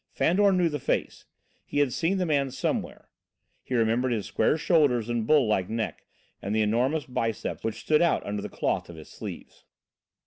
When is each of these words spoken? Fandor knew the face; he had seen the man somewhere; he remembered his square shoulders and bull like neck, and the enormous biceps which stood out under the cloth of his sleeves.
Fandor 0.13 0.51
knew 0.51 0.67
the 0.67 0.79
face; 0.79 1.25
he 1.63 1.77
had 1.77 1.93
seen 1.93 2.17
the 2.17 2.25
man 2.25 2.49
somewhere; 2.49 3.11
he 3.61 3.75
remembered 3.75 4.11
his 4.11 4.25
square 4.25 4.57
shoulders 4.57 5.09
and 5.09 5.27
bull 5.27 5.45
like 5.47 5.69
neck, 5.69 6.07
and 6.41 6.55
the 6.55 6.61
enormous 6.63 7.05
biceps 7.05 7.63
which 7.63 7.81
stood 7.81 8.01
out 8.01 8.25
under 8.25 8.41
the 8.41 8.49
cloth 8.49 8.89
of 8.89 8.95
his 8.95 9.11
sleeves. 9.11 9.63